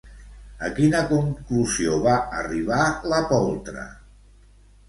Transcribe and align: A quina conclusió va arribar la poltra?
A 0.67 0.69
quina 0.79 1.01
conclusió 1.11 1.99
va 2.07 2.15
arribar 2.39 2.81
la 3.13 3.21
poltra? 3.35 3.85